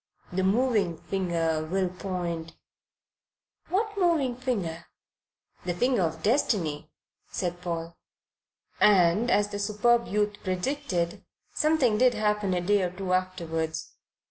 The 0.33 0.41
'moving 0.41 0.97
finger' 0.97 1.63
will 1.63 1.89
point" 1.89 2.53
"What 3.69 3.95
moving 3.99 4.35
finger?" 4.35 4.85
"The 5.63 5.75
finger 5.75 6.01
of 6.01 6.23
Destiny," 6.23 6.89
said 7.29 7.61
Paul. 7.61 7.95
And, 8.79 9.29
as 9.29 9.49
the 9.49 9.59
superb 9.59 10.07
youth 10.07 10.37
predicted, 10.43 11.23
something 11.53 11.99
did 11.99 12.15
happen 12.15 12.55
a 12.55 12.61
day 12.61 12.81
or 12.81 12.89
two 12.89 13.13
afterwards. 13.13 13.91